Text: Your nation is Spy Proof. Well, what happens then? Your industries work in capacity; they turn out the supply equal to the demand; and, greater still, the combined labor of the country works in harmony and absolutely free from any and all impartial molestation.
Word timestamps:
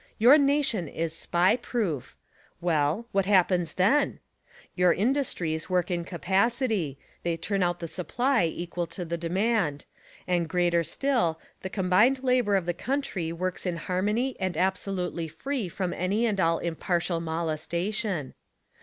Your 0.17 0.35
nation 0.39 0.87
is 0.87 1.13
Spy 1.15 1.55
Proof. 1.55 2.15
Well, 2.59 3.05
what 3.11 3.27
happens 3.27 3.75
then? 3.75 4.19
Your 4.73 4.91
industries 4.93 5.69
work 5.69 5.91
in 5.91 6.05
capacity; 6.05 6.97
they 7.21 7.37
turn 7.37 7.61
out 7.61 7.79
the 7.79 7.87
supply 7.87 8.45
equal 8.45 8.87
to 8.87 9.05
the 9.05 9.15
demand; 9.15 9.85
and, 10.27 10.49
greater 10.49 10.81
still, 10.81 11.39
the 11.61 11.69
combined 11.69 12.23
labor 12.23 12.55
of 12.55 12.65
the 12.65 12.73
country 12.73 13.31
works 13.31 13.63
in 13.63 13.75
harmony 13.77 14.35
and 14.39 14.57
absolutely 14.57 15.27
free 15.27 15.69
from 15.69 15.93
any 15.93 16.25
and 16.25 16.39
all 16.41 16.57
impartial 16.57 17.19
molestation. 17.21 18.33